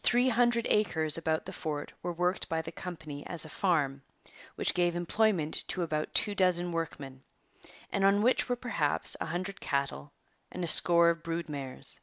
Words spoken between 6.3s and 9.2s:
dozen workmen, and on which were perhaps